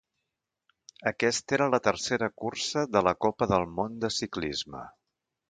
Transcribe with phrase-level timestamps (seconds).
[1.11, 4.85] Aquesta era la tercera cursa de la Copa del Món de ciclisme.